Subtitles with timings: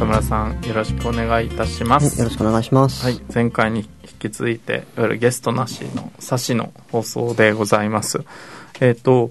[0.00, 2.18] 中村さんよろしくお願いいたします。
[2.18, 3.04] よろしくお願いします。
[3.04, 8.24] はい前回に引き続いていわゆるゲストなしの差しの放送でございます。
[8.80, 9.30] えっ、ー、と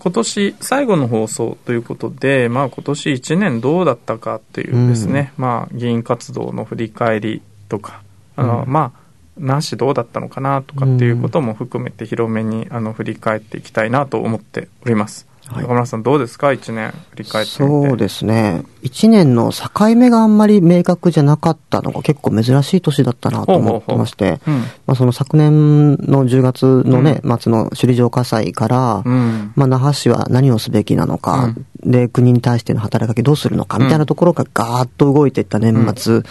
[0.00, 7.40] 今年最後の放送ということで、まあ、今年1年どうだったかっていうですね、うん、まあ、議員活動の振り返り
[7.70, 8.02] とか、
[8.36, 9.00] あの、うん、まあ、
[9.38, 15.27] なしどうだったのかなとかっていうことも含めて広めにあの振り返っていきたいなと思っております。
[15.50, 18.64] はい、中村さんどうですか？1年振り返ってそうですね。
[18.82, 36.22] 1年の境目があんまり明確じゃなかったのが結構珍しい年だったなと思ってまして、うん、まあその昨年の10月のね、うん、末の首里城火災から、うん、まあ那覇市は何をすべきなのか、で、国に対しての働きかけどうするのかみたいなところがガーッと動いていった年末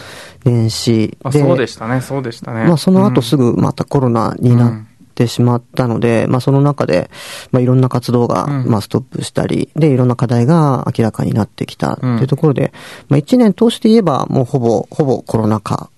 [0.45, 1.17] 年始。
[1.31, 2.65] で、そうでしたね、そうでしたね。
[2.65, 7.09] まあその後すぐまたコロナになって、ってしまったので、まあその中で、
[7.51, 12.71] まあいろんな活動が、まあストップしたり、で、いろんな課題が明らかになってきたっていうところで、
[13.09, 15.89] まあ一年通して言えば、もうほぼ、ほぼコロナ禍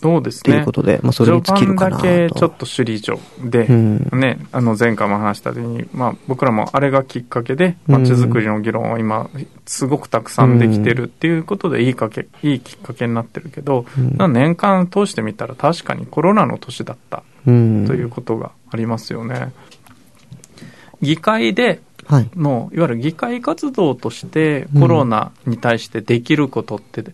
[0.00, 0.52] そうですね。
[0.52, 2.06] ということで、まあ、それに尽きるかなと。
[2.06, 3.18] だけちょっと首里城
[3.50, 9.28] で、うん、ね、あの、前回も話したように、まあ、僕らもあれがきっかけで、街づくりの議論は今、
[9.66, 13.86] すごくたくさんできてるっていうことで、いいかけ、いいきっかけになってるけど、
[14.18, 17.24] うん、年間通してみたら確かにコロナの年だった、
[17.86, 19.52] ということがありますよね。
[21.00, 21.80] 議会で、
[22.36, 27.04] の、いわゆる議会活動としてコロナに対してできることって、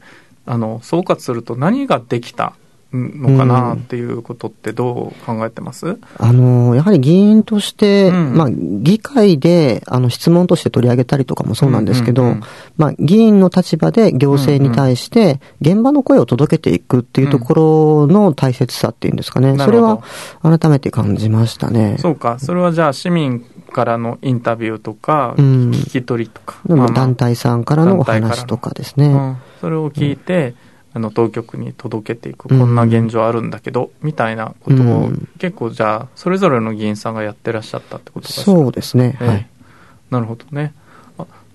[0.47, 2.55] あの総括すると何ができた
[2.95, 12.43] のかなっていうことってどう考えてます、うん、あの、やはり議員として、うん、まあ、議会で、あの、質問として取り上げたりとかもそうなんですけど、うんうんうん、
[12.77, 19.51] まあ、議員の立場で行政に対して、現場の声を届けていくっていうところの大切さっていうんですかね。
[19.51, 20.01] うん、それは、
[20.43, 21.97] 改めて感じましたね。
[21.99, 22.39] そうか。
[22.39, 26.61] それはじゃあ、市民からのインタビューとか、聞き取りとか。
[26.67, 29.37] まあ、団体さんからのお話とかですね。
[29.61, 30.55] それを聞いて、
[30.95, 39.17] あの当局に届けていく、こんな現状あるんだけど、みたいなことを、結構じゃあ、それぞれの議員さんがやってらっしゃったってことですかそうですね。
[39.19, 39.47] はい。
[40.11, 40.73] なるほどね。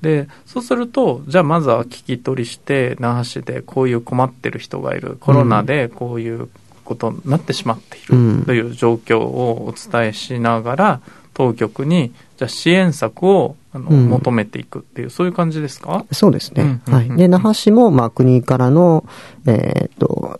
[0.01, 6.50] で、そうすると、じゃあまずは聞き取りして、那覇市でこういう困ってる人がいる、コロナでこういう
[6.85, 11.01] ことになってしまっているという状況をお伝えしながら、
[11.34, 16.06] 当局に、じゃあ支援策をあの、うん、求めていくっていう、そういう感じですか？
[16.12, 16.81] そうですね。
[16.88, 17.09] はい。
[17.16, 19.06] で、那覇市も、まあ、国からの、
[19.45, 20.39] えー、っと、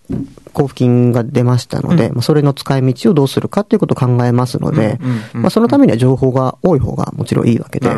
[0.54, 5.00] 交付金が出ましたので、うん、それの使い道をどうするかっていうことを考えますので、
[5.34, 7.94] まあ、そのためには情報が多い方がもちろんいいわけで、ね。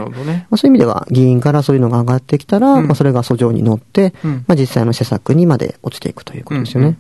[0.49, 4.13] まあ、そういう意味では、議員からそういうのが上がってきたら、うん、まあ、それが訴状に乗って、
[4.47, 6.97] まあ、実際の施策にまで落ちていくということですよね。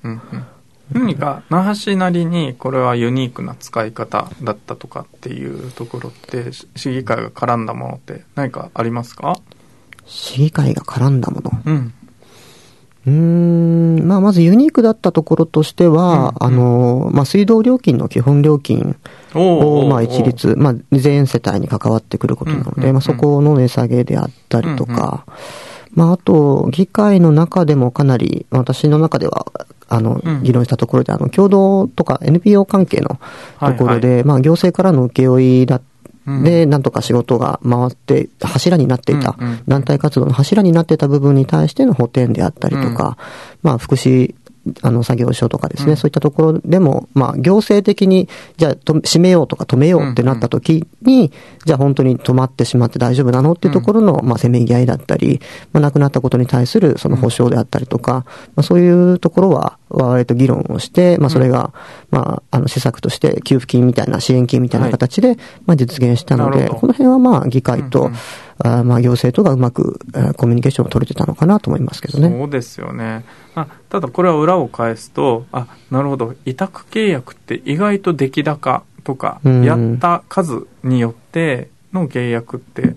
[0.93, 9.37] 何か那覇市なりにこれはユニークな使い方だったとかっていうところって市議会が絡んだものって何かありますか？
[10.05, 11.51] 市議会が絡んだもの？
[11.65, 11.93] うん。
[13.03, 18.95] うん、まあ、まずユニークだったところとしては、うんうん、あの、まあ、水道料金の基本料金
[19.33, 24.93] を、まあ、一律、まあ、全世帯に関わってくることなので、まあ、そこの値下げであったりとか、
[25.27, 25.39] うんうん。
[25.95, 29.47] まあ、あと、議会の中でもかなり、私の中では、
[29.91, 33.19] あの、議論したところで、あの、共同とか NPO 関係の
[33.59, 35.81] ところで、まあ、行政からの請負だ
[36.25, 39.35] で、なんとか仕事が回って、柱になっていた、
[39.67, 43.17] 団体活動の柱になっていた部分に対しての補填であったりとか、
[43.63, 44.33] まあ、福祉
[44.81, 51.31] あの、作業所とかですね、うん、そういったところでも、まあ、行政的に、じゃあ、閉めようとか止めようってなった時に、うんうん、
[51.65, 55.41] じゃあ本当に止まってしまって大丈夫なのっていうところの、うん、まあ、せめぎ合いだったり、
[55.73, 61.73] まあ、亡くなったことに対するその保障であったりとか、まあ、そういうところは、割と議論をして、まあ、それが、
[62.11, 68.15] まあ、あの、施策として給付金みたいな、支援金みたいな形で、まあ、実現したので、この辺はまあ、議会と、うんうん
[68.63, 69.99] あまあ行政とがうまく、
[70.37, 72.29] コミュニケーションを取れてたのかなと思いますけどね。
[72.29, 73.23] そうですよね。
[73.55, 82.95] あただこれは裏を返すと、あなるほど、委託契約って意外と出来高とか、やった数によっての契約って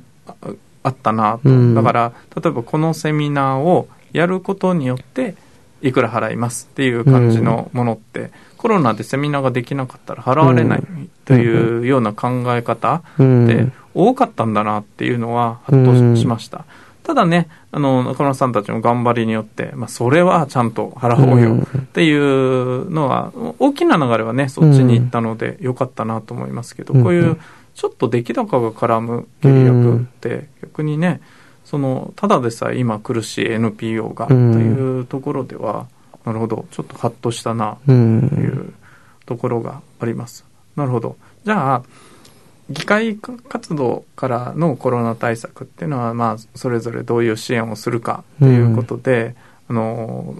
[0.83, 1.75] あったなと。
[1.75, 5.35] だから、例えばこのセミナーをやることによって、
[5.83, 10.83] いくら払いますっていう感じのものって、コロナでセミナーができなかったら払われない
[11.27, 16.65] というような考え方で多かったんだなっていうのは、はっとしました。
[17.05, 27.37] ただね、あの、中村さんたちの頑張りによって、まあ、それはちゃんと払おうよっていうのは、大きな流れはね、そっちに行ったので、よかったなと思いますけど、こういう、
[27.75, 31.21] ちょっと出来高が絡む契約って、逆にね、
[31.67, 35.87] その、ただでさえ今苦しい NPO がというところでは、
[36.25, 38.73] なるほど、ちょっとハッとしたな、という
[39.27, 40.47] ところがあります。
[40.75, 41.17] なるほど。
[41.45, 41.83] じゃあ、
[42.71, 49.35] 議会活動からのコロナ対策っていうのは、まあ、それぞれどういう支援をするかということで、
[49.69, 50.35] あの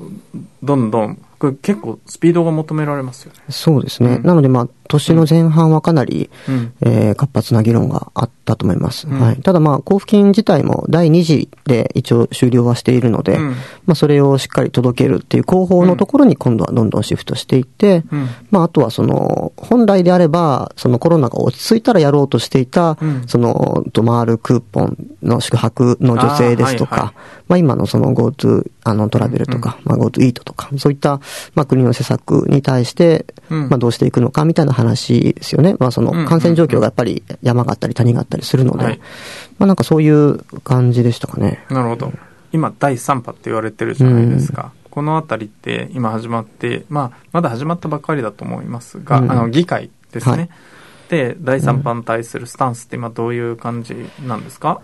[0.63, 3.41] どんどんこれ結構スピードが求められますよね。
[3.51, 4.15] そうですね。
[4.15, 9.07] うん、なので、まあ、年の前半はかなり、うん、えー、活発な議論があったと思います。
[9.07, 9.43] うん、はい。
[9.43, 13.57] ただ、まあ、交付金自体も第2次で一応終了はしているので、うん、ま
[13.89, 18.05] あ、それをしっかり届けるっていう広報のところに今度はどんどんシフトしていって、
[18.51, 31.21] まあ、あとはその、本来であれば、そのコロナが落ち着いたらやろうとしていた、その、泊まるクーポンの宿泊の助成ですとか、はいはい、まあ、今のその GoTo、あの、トラベルとか、まあ、GoTo イートとか、そういった、
[31.55, 35.77] まあ、国の施策に対して、まあ、どうしていくのかみたいな話ですよね。
[35.79, 39.01] まあ、その感染状況がやっぱり山があったり谷があったりするので、
[39.59, 41.65] まあ、なんかそういう感じでしたかね。
[41.69, 42.13] なるほど。
[42.53, 44.73] 今、第3波って言われてるじゃないですか。
[44.95, 50.37] このあたりって今始まって、まあ、まだ始まったばっかりだと思いますが、あの、議会ですね。
[50.37, 50.49] はい、
[51.09, 54.79] で、第3波に対するスタンスって今どういう感じなんですか、うん、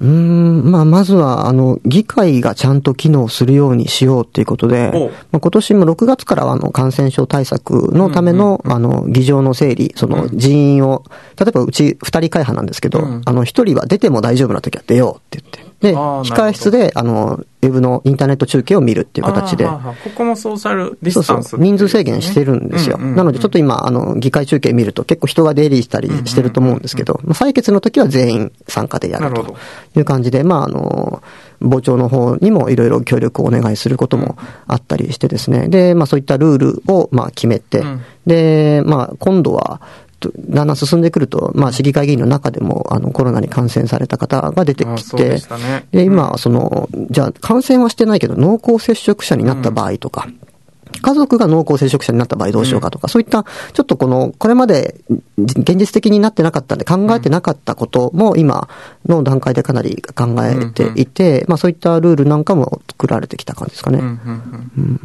[0.00, 11.02] まあ、まずは、あの、議会がちゃんと機能するようにしようということで、まあ、今年も6月からは、あの、感染症対策のための、あの、議場の整理、その人員を、
[11.38, 15.67] 例えばうち2人会派なんですけど、あの、1人は出ても大丈夫な時は出ようって言って。
[15.80, 19.64] で、控え室で、あの、ウェブのインターネット中継を見るっていう形で。
[19.64, 19.80] こ
[20.14, 21.60] こもソーシャルディスタンス、そうそう。
[21.60, 22.98] 人数制限してるんですよ。
[22.98, 29.56] なので、ちょっと今、あの、議会中継見ると結構人が出入りしたりしてると思うんですけど、採決の時は全員参加でやると
[29.96, 31.22] いう感じで、まあ、あの、
[31.60, 34.36] 傍聴の方にもいろいろ協力をお願いすることも
[34.66, 35.68] あったりしてですね。
[35.68, 37.84] で、まあそういったルールを、まあ決めて、
[38.26, 39.80] で、まあ今度は、
[40.20, 45.40] だんだん進んでくると、まあ、市議会議員の中でも、あの、コロナに感染された方が出てきて、で、
[45.92, 50.40] ね、今、その、じゃあ、感染はしてないけど、濃厚接触者になった場合とか、うん。
[51.00, 55.00] 家族が濃厚接触者になった場合どうしようかとか、うん、そういった、ちょっとこの、これまで
[55.38, 58.68] 現実的になってなかったんで考えてなかったことも今
[59.06, 64.00] の段階でかなり考えていて、まあそういったルールなんかも作られてきた感じですかね。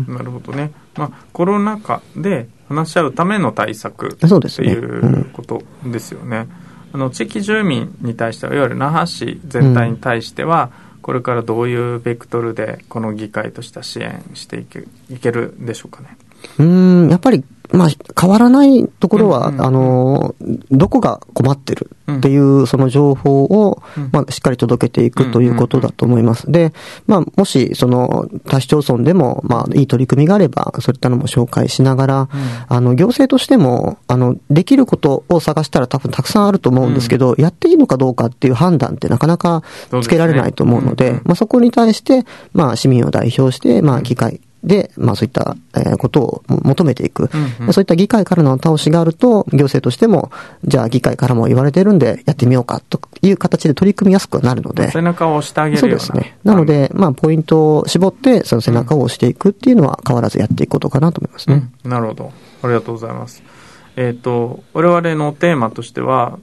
[0.08, 0.72] なるほどね。
[0.96, 4.28] まあコロナ禍で話し合うための対策と
[4.64, 6.48] いうことですよね。
[6.94, 10.72] あの、地域住民に対しては、いわゆる那覇市全体に対しては、
[11.02, 16.18] これからどういうベクトルでこの議会としては支援していけいけるでしょうかね。
[16.60, 17.44] うん、やっぱり
[17.74, 20.36] まあ、変わらないところは、あの、
[20.70, 23.82] どこが困ってるっていう、その情報を、
[24.12, 26.52] まあ、しっかり届けていくということだと思います。
[26.52, 26.72] で、
[27.08, 32.30] まあ、もし、その、多市町村でも、まあ、いい取り組みがあれば、そういったのも紹介しながら、
[32.68, 39.64] あの、行政としても、あの、できることを探したら多分たくさんあると思うんですけど、やっていいのかどうかっていう判断ってなかなか
[40.04, 42.24] つけられないと思うので、まあ、そこに対して、
[42.54, 50.32] まあ、市民を代表して、まあ、議会、で、まあそういった、えことを求めていく、うんうん、そういった議会からの倒しがあると、行政としても、
[50.64, 54.92] じゃあ議会からも言われてるんで、やってみようかという形で取り組みやすくなるので。
[54.92, 56.38] 背中を押してあげるそうですね。
[56.44, 61.70] なので、まあポイントを絞って、その背中を押していくっていうのは変わらずやっていくことかなと思いますね。
[61.84, 62.32] うん、なるほど。
[62.64, 63.44] ありがとうございます。
[63.96, 66.40] えっ、ー、と、我々のテーマとしては、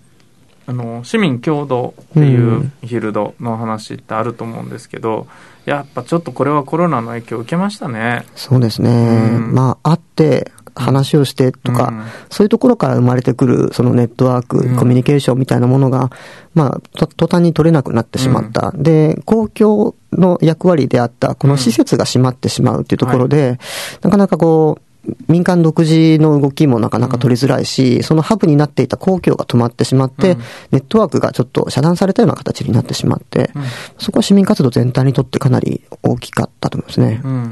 [0.67, 5.27] あの、市民共同っていうフィールドの話ってあると思うんですけど、
[5.64, 8.25] やっぱちょっとこれはコロナの影響を受けましたね。
[8.35, 8.90] そうですね。
[8.90, 16.11] うん、まあ、会って話をしてとか、うん、そういうところから生まれてくるそのネットワーク、うん、コミュニケーションみたいなものが、
[16.55, 18.73] まあ、途端に取れなくなってしまった。
[18.75, 23.59] で、公共の役割であった、この施設が閉まってしまうっていうところで、はい、
[24.02, 24.90] なかなかこう、
[25.28, 30.38] 民間独自の動きもなかなか取りづらいし、うん、そのハブになっていた公共が止まってしまって、うん、
[30.73, 33.62] ネットワークがちょっと遮断されたような形になってしまって、うん、
[33.99, 37.21] そこは市民活動全体にとってかなり大きかったと思いますね。
[37.25, 37.50] うん、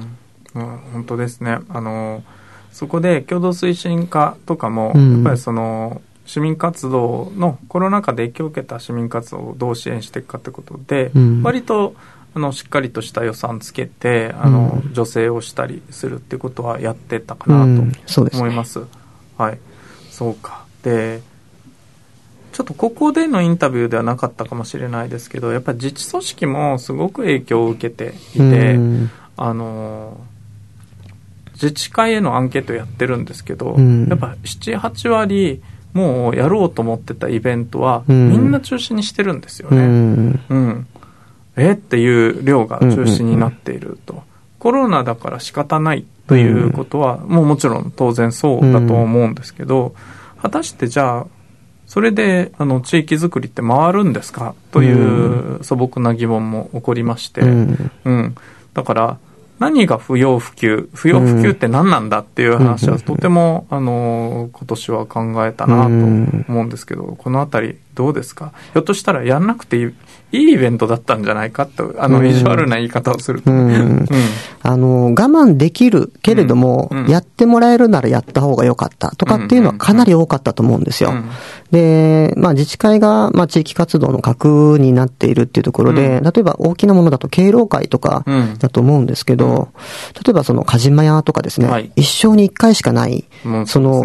[0.93, 1.59] 本当ですね。
[1.69, 2.23] あの、
[2.73, 11.11] そこで共同推進課とかも、やっぱりその、市民活動のコロナ禍で影響を受けた市民活動をどう支援していくかということで、
[11.43, 11.95] 割と
[12.39, 18.79] あのしっかりとした予算つけてあの、うん、助成をしたりするっていうことはやってたかなと思います。
[18.79, 19.01] うんすね、
[19.37, 19.59] はい、
[20.11, 20.65] そうか。
[20.85, 21.21] で
[22.53, 30.19] ちょっとここでのインタビューではなかったかもしれないですけどやっぱり自治組織もすごく影響を受けていて、うん、あの
[31.55, 33.77] 自治会へのアンケートやってるんですけど、
[34.09, 35.61] やっぱ78割
[35.93, 39.79] もうやろうと思ってたイベントは、みんな中止にしてるんですよね。
[39.79, 40.87] うん
[41.59, 41.73] え？
[41.73, 44.23] っていう量が中心になっていると。
[44.59, 49.95] コロナだから仕方ないということは、もうもちろん当然そうだと思うんですけど、
[50.43, 51.27] 果たしてじゃあ、
[51.87, 54.55] それであの地域づくりって回るんですか？
[54.73, 58.35] という素朴な疑問も起こりまして、うん、うん、
[58.75, 59.19] だから
[59.59, 60.89] 何が不要不急？
[60.93, 68.53] 不要不急って何なんだっていう話はとても、あの今年は考えたなと思うんですけど、このあたりどうですか？
[68.73, 69.93] ひょっとしたらやんなくていい
[70.31, 73.41] いいイベントだったんじゃないかと、あの、意地悪な言い方をする。
[73.41, 73.51] と。
[74.63, 81.13] あの、我慢できるけれども、やってもらえるならやった方が良かったとかっていうのはかなり多かったと思うんですよ。
[81.71, 88.23] で、まあ自治会が、まあ地域活動の核になっているっていうところで、例えば大きなものだと敬老会とか
[88.59, 89.69] だと思うんですけど、
[90.27, 93.25] 例えばその、かじま屋とかですね、一生に一回しかない、
[93.67, 94.05] その、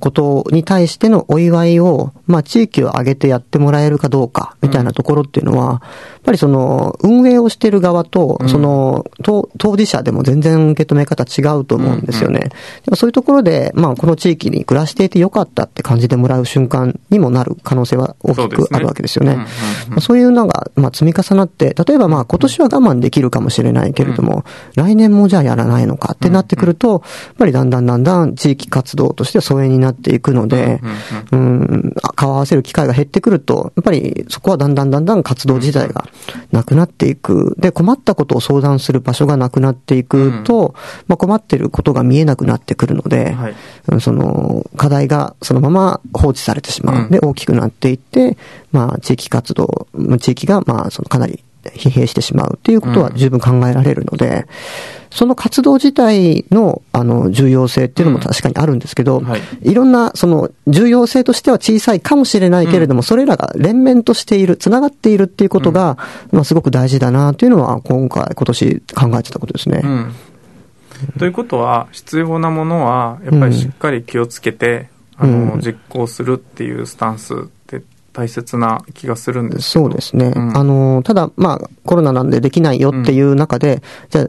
[0.00, 5.80] ことに対してのお祝いを、まあ地域を挙げてやってもらえるかどうか、みたいなところっていうのは、やっ
[6.24, 12.40] ぱりその、運営をしてる側と、その、当事者でも全然受け止め方違うと思うんですよね。
[12.40, 19.38] でもそういうところで、まあこの地域に暮らしていてよかったって感じてもらう瞬間にもなる可能性は大きくあるわけですよね。
[20.00, 24.44] そういうのが、まあ積み重なって、例えばまあ今年は我慢できるかもしれないけれども、
[24.74, 27.00] 来年もじゃあやらないのかってなってくると、やっ
[27.36, 30.80] ぱりだんだんだんだん地域活動として疎遠になっていくので、
[31.30, 36.06] うん、顔を合わせる機会が減ってくると、やっぱりそこはだんだんだんだん活動自体が
[36.50, 37.54] なくなっていく。
[37.58, 40.74] で、困ったことを相談する場所がなくなっていくと、
[41.08, 43.54] まあ、困ってることが見えなくなってくるので、はい、
[44.00, 47.10] その課題がそのまま放置されてしまう。
[47.10, 48.36] で、大きくなっていって、
[48.70, 49.86] まあ、地域活動、
[50.18, 54.46] 地域が、まあ、そのかなり疲弊してしまうっていうことは十分考えられるので、
[55.14, 65.98] その活動自体の、あの、重要性っていうのも確かにあるんですけど、うんはい、いろんな、その、重要性としては小さいかもしれないけれども、うん、それらが連綿としている、繋がっているっていうことが、
[66.30, 69.82] うん、まあ、すごく大事だなというのは、今回、今年考えてたことですね。
[71.18, 77.34] ということは、必要なものは、やっぱりしっかり気をつけて、あの、実行するっていうスタンス
[78.12, 80.32] 大切な気がするんですそうですね。
[80.36, 84.26] うん、あの、ただ、まあ、コロナなんでできないよっていう中で、うん、じゃあ、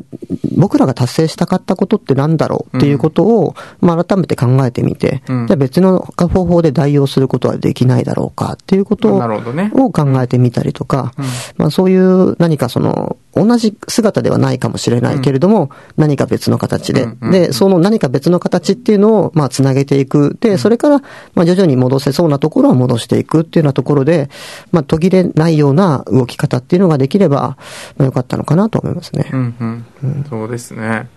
[0.55, 11.13] 僕らが達成したかったことって何だろうっていうことを、うん、まあ、改めて考えてみて、じゃあ別の方法で代用することはできないだろうかっていうことを考えてみたりとか、
[11.57, 20.37] まあ、そういう何かその、同じ姿ではないかもしれないけれども、何か別の形で、で、その何か別の形っていうのを、まあ、つなげていく。
[20.39, 20.99] で、それから、
[21.33, 24.29] まあ、徐々に戻せそうなところは戻していくっていうようなところで、
[24.71, 27.57] まあ、途切れないような動き方っていうのができれば、
[27.97, 29.29] まあ、よかったのかなと思いますね。
[29.33, 29.85] うんうん。
[30.03, 31.09] うん、そうですね。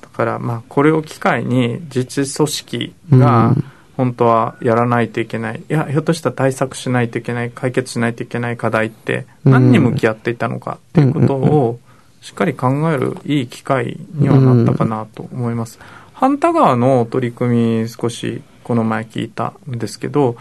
[0.00, 3.54] だから、まあ、これを機会に自治組織が、
[3.96, 5.62] 本当はやらないといけない。
[5.68, 11.80] いや、ひょっとしたら対策しないといけない、解決しないといけない課題って何に向き合っていたのかっていうことを
[12.20, 15.78] しっかり考えるいい機会にはなったかなと思います。
[16.12, 20.36] 半田川の取り組み少しこの前聞いたんですけど、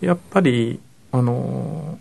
[0.00, 0.80] やっぱり、
[1.10, 1.98] あの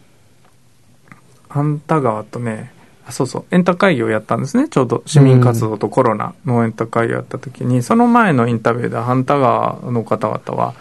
[1.50, 2.72] 半田川とね、
[3.12, 4.68] そうそう、エンタ会議をやったんですね。
[4.70, 10.74] ちょうど市民活動とコロナのエンタ会議をやった時に、その前のインタビューで半田川の方々は、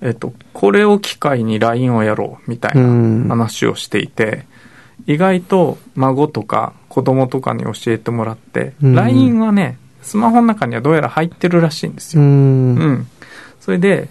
[0.00, 4.46] えっと、これを機会に LINE をやろうみたいな話をしていて、
[5.06, 12.22] 意外と孫とか子供とかに教えてもらって、LINE はね、スマホの中にはどうやら入ってるらしいんですよ。
[12.22, 13.06] うん。
[13.60, 14.08] それで、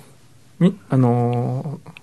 [0.59, 1.96] み、あのー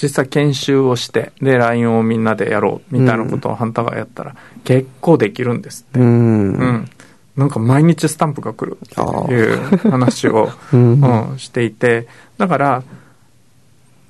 [0.00, 6.00] 実際研修をして、で、LINE をみんなでやろうみたいなことをハンターがやったら、結構できるんですって。
[6.00, 6.52] うん。
[6.52, 6.90] うん、
[7.36, 12.82] なんか毎日スタンプが来るっていう話を、 うん、うん、していて、だから、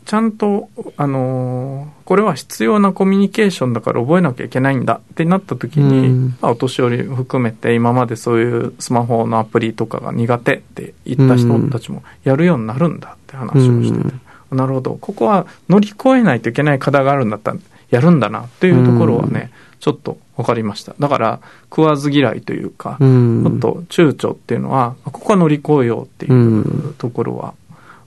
[0.06, 14.25] ちゃんと、あのー、これは必要なコミュニケーションだから覚えなきゃいけないんだってなった時に、うん、まあ、お年寄り含めて今までそういうスマホのアプリとかが苦手って言った人たちもやるようになるんだって話をしてて。
[14.50, 14.98] なるほど。
[15.00, 17.58] ここは乗り越えないといけない課題があるんだったら、
[17.90, 19.50] やるんだなっていうところはね、
[19.80, 20.94] ちょっと分かりました。
[20.98, 27.54] だから、食わず嫌いというか、ちょっと躊躇っていうのは、ここは乗り越えようっていうところは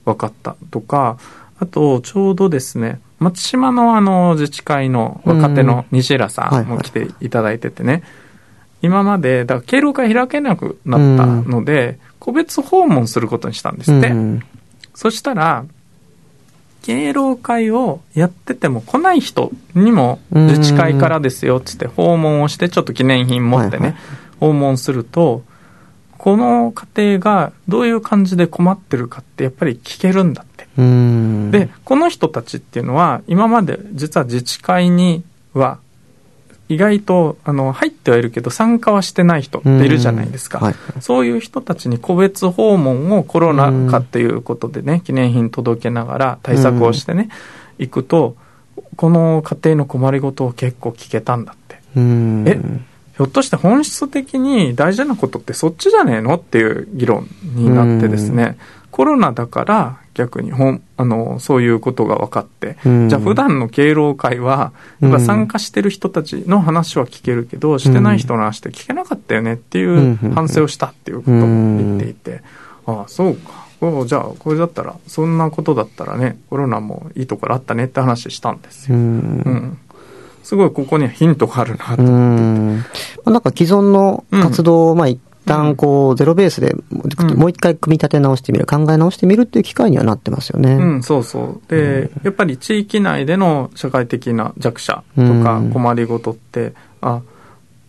[0.04, 1.16] 分かったとか、
[1.58, 8.02] あと、ちょうどですね、松島のあの自治会の若手の西浦さんも来ていただいててね、
[8.82, 14.12] 今まで、だから敬老会開けなくなったので、個別訪問することにしたんですって。
[14.94, 15.64] そしたら、
[16.82, 24.00] 敬老会をやってても来ない人にも自治会からですよっつって訪問をしてちょっと記念品持ってね、はいはい、
[24.40, 25.42] 訪問すると
[26.16, 30.60] この家庭がどういう感じで困ってるかってやっぱり聞けるんだって。
[30.76, 35.78] でこの人たちっていうのは今まで実は自治会には
[36.70, 47.28] 意外とあの入ってはいるけど参加はしてない人っているじゃないですか、はい、そういう人たちに個別訪問をコロナ禍っていうことでね記念品届けながら対策をしてね
[47.78, 48.36] 行くと
[48.94, 51.80] この家庭の困りごとを結構聞けたんだって。
[51.96, 52.60] え
[53.16, 56.36] ひょっとして本質的に大事なことってそっちじゃねえの？
[56.36, 58.56] っていう議論になってですね
[59.00, 72.42] コロナだから逆にほんあのそういうことが分かって、うん、じゃあ普段の敬老会はやっぱ参加してる人たちの話は聞けるけど、うん、してない人の話って聞けなかったよねっていう反省をしたっていうことも言っていて、
[72.86, 73.68] うん、ああそうか。
[74.04, 78.98] じゃあこれだったらそんなことだったらねコロナもいいところあったねって話したんですよ。
[78.98, 79.78] うん。
[80.42, 83.30] すごいここにヒントがあるなと思ってて。
[83.30, 85.08] なんか既存の活動を、まあ
[85.50, 86.74] 旦こう、ゼロベースで、
[87.34, 90.74] もう一回組み立て直してみる、考え直してみるっていう機会にはなってますよね。
[90.74, 91.60] うん、そうそう。
[91.68, 97.20] で、やっぱり地域内での社会的な弱者とか困りごとって、あ、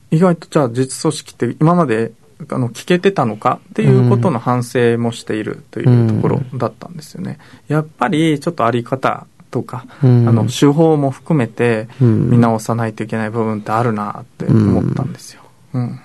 [0.09, 2.11] 意外とじゃあ実組織って今まで
[2.49, 7.37] あの聞けてたのかっていうことの反省もしているというところだったんですよね。
[7.67, 15.43] やっぱりちょっとあり方とか、あの手法も含めて見直さないといけない部分ってあるなって思ったんですよ。
[15.73, 15.99] うん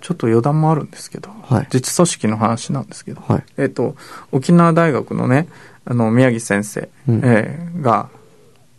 [0.00, 3.96] ちょっと余談もあるんですけど、はい、自治組織の話なんですけど、はい、えっ、ー、と、
[4.32, 5.48] 沖縄大学のね、
[5.84, 8.08] あの、宮城先生、うん、えー、が、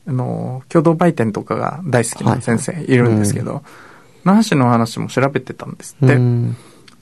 [0.08, 3.64] あの、共同売店とかが大好きな先生いるんですけど、はい、
[4.26, 6.18] 那覇市の話も調べてたんですって。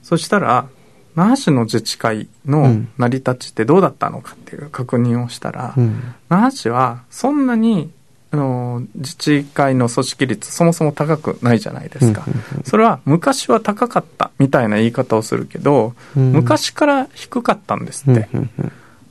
[0.02, 0.68] そしたら、
[1.14, 7.90] 那覇市の自治会の成り立ちってどうだったのかっていう確認をしたら、うん、那覇市はそんなに
[8.32, 12.24] あの自治会の組織率そもそも高くないじゃないですか、
[12.64, 18.28] それは昔は高かったみたいな言い方をするけど、昔から低かったんですって、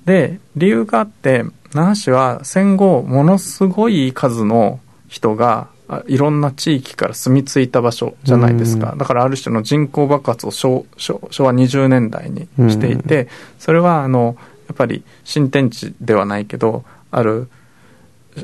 [0.05, 5.67] で理由があって那覇市は戦後ものすごい数の人が
[6.07, 14.37] いろんな地域から住み着いた場所じゃないですか、だからある種の人口爆発を昭昭和20年代にしていて、それはあの
[14.69, 17.49] やっぱり新天地ではないけどある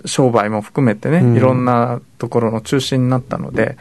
[0.06, 3.78] 商売も含めてね、いろんなところの中心になったので、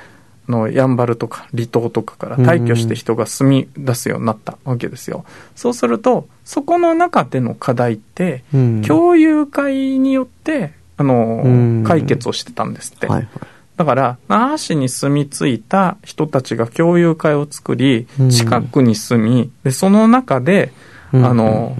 [0.48, 5.24] のやんばるとか離島とかから退去して人が住み出すようになったわけですよ。
[5.54, 8.44] そうすると、そこの中での課題って、
[8.86, 13.06] 共有会によって、あの、解決をしてたんですって。
[13.06, 13.28] はいはい。
[13.76, 20.72] だから、那覇市に住み着いた人たちが共有会を作り、近くに住み、でその中で、
[21.12, 21.76] あの、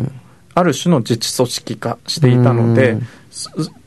[0.55, 2.99] ある種の自治組織化していたので、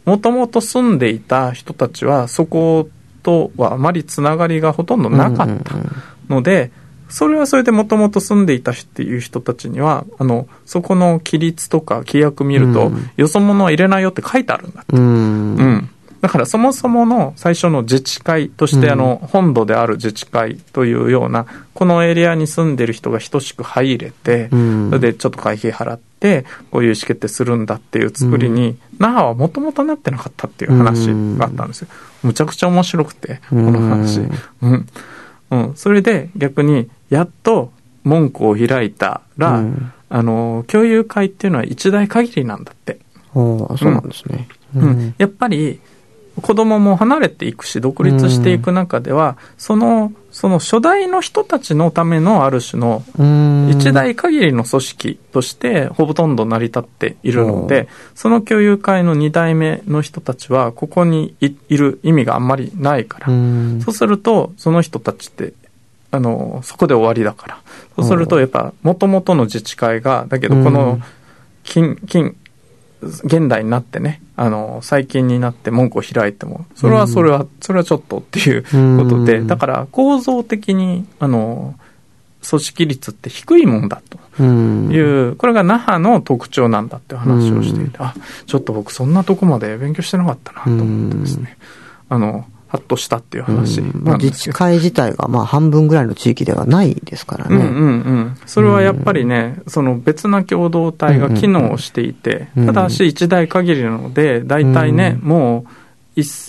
[0.06, 2.90] もともと住んでいた人たちは、そこ
[3.24, 5.76] とはあまりつながりがほとんどなかった
[6.30, 6.72] ので、
[7.10, 14.96] それはそれでもともと住んでいたっていう人たちには、あの、そこの規律とか規約見ると、よそ者は入れないよって書いてあるんだって。
[14.96, 15.90] うん、うん
[16.22, 24.56] だからそもそもの最初の自治会として、あの、本土である自治会というような、このエリアに住んでる人が等しく入れて、そ
[24.94, 31.88] れでちょっと会費払って、こういう意思決定するんだっていう作りに、那覇はもともとなってなかったっていう話があったんですよ。
[32.24, 34.22] むちゃくちゃ面白くて、この話。
[34.62, 34.88] うん。
[35.52, 35.74] うん。
[35.76, 37.72] それで逆に、やっと
[38.04, 39.64] 門戸を開いたら、
[40.10, 43.00] あの、共有会っていうのは一代限りなんだって。
[43.36, 44.48] ああ、そうなんですね。
[44.76, 45.16] うん。
[45.18, 45.80] やっぱり、
[46.42, 53.04] 子供も離れていくし、独立していく中では、その、その初代の人たちのためのある種の
[53.72, 63.28] 一代限りの組織としてほとんど成り立っているので、その共有会の2代目の人たちはここにいる意味があんまりないから、
[63.84, 65.54] そうするとその人たちって
[66.12, 67.62] あの、そこで終わりだから。
[67.96, 71.00] そうするとやっぱ元々の自治会が、だけどこの
[71.64, 72.36] 金、金、
[73.02, 81.76] 現代になってね、あの、最近になって門戸を開いても、それはそれは、それはちょっとっていうことで、だから構造的に、あの、
[82.48, 84.02] 組織率って低いもんだ
[84.38, 91.58] という、これが那覇の特徴なんだって話をしていて、あ、ちょっと僕そんなとこまで勉強してなかったなと思ってですね、
[92.10, 97.56] あの、ハッとしたっていう話まあ、自治会自体がまあ半分ぐらいの地域ではないですからね。
[97.56, 98.38] うんうんうん。
[98.46, 105.70] それはやっぱりね、その別な共同体が機能していて、ただし一代限りなので、大体ね、もう、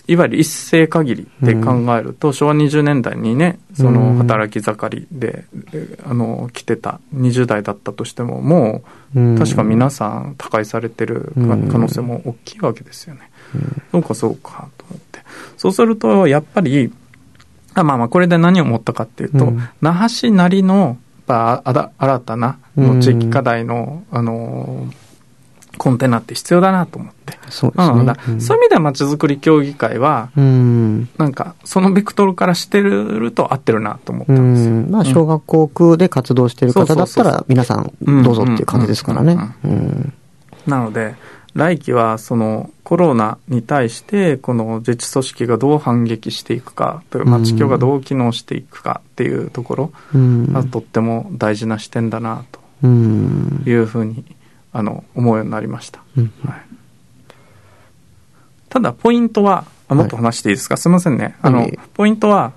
[0.07, 5.45] いわゆる一世限りで考えると、昭和20年代にね、その働き盛りで、
[6.05, 8.83] あの、来てた20代だったとしても、も
[9.15, 13.31] う、確か皆さん他界されてる可能性も大きいわけですよね。
[13.93, 15.08] そうかそうかと思って。
[15.57, 16.93] そうすると、やっぱり、
[17.75, 24.87] あまあまあ、これで何を思ったかっていうと、うん、那覇市なりの、やっぱ新たなの地域課題の、あの、
[25.79, 27.39] コンテナって必要だなと思って。
[27.49, 28.15] そうですね。
[28.29, 34.75] うん、そういう意味ではまちづくり協議会は、うん、なんか、そのベクトルからしてると合ってるなと思ったんですよ。
[34.91, 39.39] まあ、小学校区で活動してる方だったら、皆さんどうぞっていう感じですからね。
[40.67, 41.15] なので、
[41.55, 52.45] 来期はそのコロナに対してこの自治組織がどう反撃していくかという町協がどう機能していくかっていうところがとっても大事な視点だな
[52.81, 54.25] というふうに
[54.73, 56.31] あの思うようになりました、はい、
[58.69, 61.35] ただポイントはもっと話していいですか、はい、すみませんね。
[61.41, 62.53] あの、ポイントは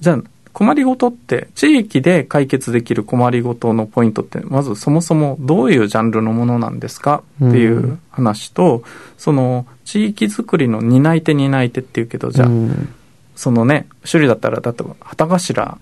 [0.00, 0.22] じゃあ
[0.56, 8.84] 困りごとって、地域で解決できる困りごとのポイントって、まずそもそもどういうジャンルのものなんですかっていう話と、うん、
[9.18, 12.88] その地域づくりの担い手担い手っていうけど、じゃあ、うん、
[13.34, 15.78] そのね、種類だったら、だって旗頭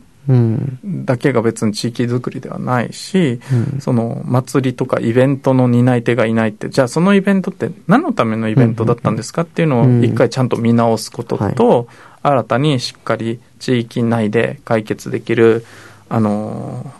[0.84, 3.38] だけが別に地域づくりではないし、
[3.74, 11.86] うん、その祭りとかイベントの担い手がいないって、じゃあそのイベントって何のためのイベントだったんですかっていうのを一回ちゃんと見直すことと、
[12.24, 15.64] 新たにしっかり地域内で解決できる、
[16.10, 16.92] あの、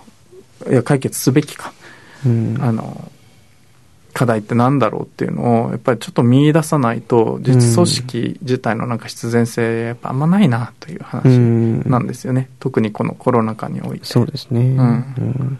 [0.66, 1.74] いや、解決すべきか。
[2.24, 3.10] うん、あの、
[4.14, 11.36] 課題ってなんだろうっていうのを、やっぱりちょっと見出さないと、実組織自体のなんか必然性、やっぱあんまないなという話
[11.86, 12.48] なんですよね。
[12.50, 14.06] うん、特にこのコロナ禍において。
[14.06, 14.60] そうですね。
[14.60, 14.78] うん。
[14.78, 15.58] うん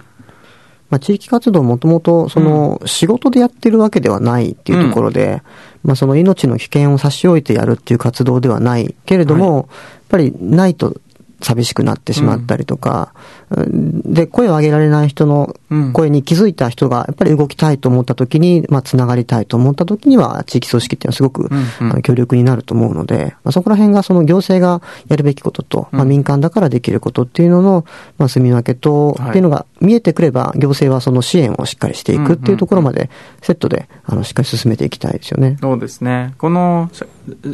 [0.95, 5.43] まあ、地域活動もともと、その、仕事でやってるわけではないっていうところで、
[5.83, 9.67] まあ、その命の危険を差し置いてやるっていう活動ではないけれども、はい、
[10.15, 10.95] ぱりないと
[11.41, 13.13] 寂しくなってしまったりとか、
[13.51, 15.57] うん、で、声を上げられない人の
[15.93, 21.51] 声に気づいた人が、やっぱり動きたいと思った時に、まあ、つながりたいと思った時には、地域組織っていうのはすごく、
[21.81, 27.85] うんうん、強力になると思うので、まあ、そこら辺がその行政がやるべきことと、まあ、民間だからできることっていうのの、
[28.17, 33.11] まあ、住み分けと、っていうのが見えてくれば、行政はその支援をしっかりしていくっていうところまで、
[33.43, 35.59] セットで、あの、しっかり進めていきたいですよね。
[35.61, 36.35] そうですね。
[36.39, 36.91] この、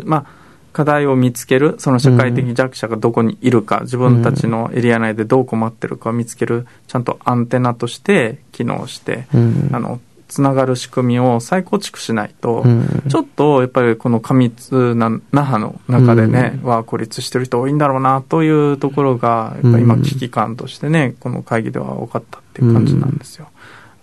[0.05, 0.40] まあ、
[0.73, 23.49] 課題を見つける、その社会的弱者がどこにいるか、うん、自分たちのエリア内でどう困ってるかを見つける、ちゃんとアンテナとして機能して、うん、あの、つながる仕組みを再構築しないと、うん、ちょっとやっぱりこの過密な那覇の中でね、は孤立してる人多いんだろうなというところが、やっぱり今危機感としてね、この会議では多かったっていう感じなんですよ。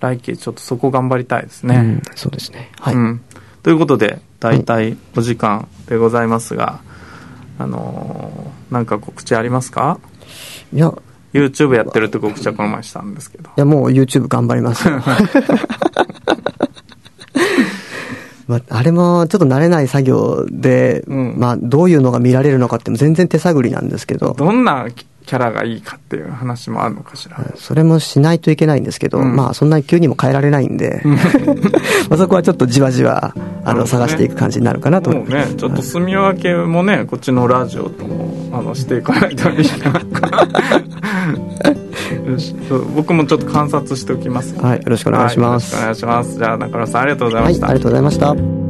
[0.02, 2.02] 来期ちょっとそこ頑張りたいですね。
[2.16, 2.72] そうですね。
[2.80, 2.96] はい。
[3.64, 6.80] ということで、大体お時間でございますが、
[7.58, 10.00] あのー、なんか告知ありますか？
[10.74, 10.94] いや、
[11.34, 13.50] YouTube やってるって告知はこの前したんですけど。
[13.50, 14.88] いや、もう YouTube 頑張ります。
[18.48, 24.36] まあ、あれもちょっと慣れない作業で、うん、まあ、どういうのが見られるのかって全然手探りなんですけど。
[24.38, 24.88] どんな
[25.28, 27.38] キャラがいいかっていう話もあるのかしら。
[27.58, 31.02] それもしないといけないんですけど、うん、まあそんなに急にも変えられないんで、
[32.10, 33.36] まあそこはちょっとじわじわ、
[33.66, 35.50] あの、探していく感じになるかなと思います。
[35.50, 40.06] ね、ちょっと住み分けもね、こっちのラジオとも、あの、していかないといけない
[42.32, 42.56] よし
[42.96, 45.76] 僕もちょっと観察しておきます、はい、よろしくお願いします。
[45.76, 46.38] はい、よろしくお願いします。
[46.38, 47.66] じゃあ、中村さんありがとうございました。
[47.68, 48.67] はい、ありがとうございました。